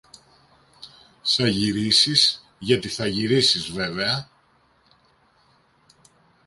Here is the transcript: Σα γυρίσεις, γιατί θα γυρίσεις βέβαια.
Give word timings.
Σα 1.21 1.47
γυρίσεις, 1.47 2.45
γιατί 2.59 2.87
θα 2.89 3.07
γυρίσεις 3.07 3.71
βέβαια. 3.71 4.29